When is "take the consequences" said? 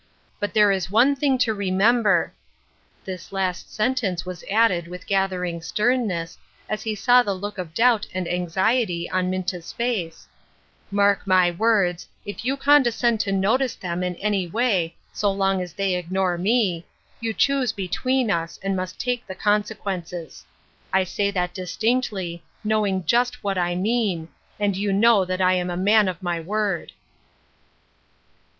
18.99-20.43